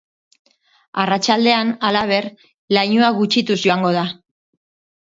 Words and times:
Arratsaldean, 1.03 1.75
halaber, 1.91 2.31
lainoa 2.79 3.13
gutxituz 3.23 3.63
joango 3.69 3.97
da. 4.01 4.11